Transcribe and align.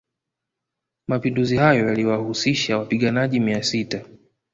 Mapinduzi 1.07 1.57
hayo 1.57 1.87
yaliwahusisha 1.87 2.77
wapaiganaji 2.77 3.39
mia 3.39 3.63
sita 3.63 4.05